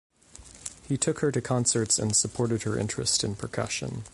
He 0.87 0.97
took 0.97 1.19
her 1.19 1.31
to 1.31 1.41
concerts 1.41 1.99
and 1.99 2.15
supported 2.15 2.63
her 2.63 2.75
interest 2.75 3.23
in 3.23 3.35
percussion. 3.35 4.03